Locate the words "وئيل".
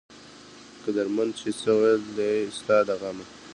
1.79-2.01